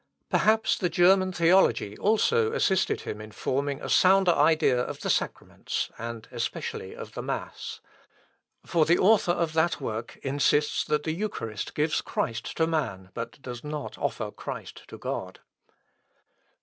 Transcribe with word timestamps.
Perhaps 0.31 0.79
the 0.79 0.89
German 0.89 1.31
Theology 1.31 1.95
also 1.95 2.53
assisted 2.53 3.01
him 3.01 3.21
in 3.21 3.31
forming 3.31 3.79
a 3.79 3.87
sounder 3.87 4.31
idea 4.31 4.79
of 4.81 5.01
the 5.01 5.11
sacraments, 5.11 5.91
and 5.95 6.27
especially 6.31 6.95
of 6.95 7.11
the 7.13 7.21
mass. 7.21 7.81
For 8.65 8.83
the 8.85 8.97
author 8.97 9.31
of 9.33 9.53
that 9.53 9.79
work 9.79 10.17
insists 10.23 10.83
that 10.85 11.03
the 11.03 11.13
Eucharist 11.13 11.75
gives 11.75 12.01
Christ 12.01 12.57
to 12.57 12.65
man, 12.65 13.11
but 13.13 13.39
does 13.43 13.63
not 13.63 13.95
offer 13.99 14.31
Christ 14.31 14.85
to 14.87 14.97
God. 14.97 15.41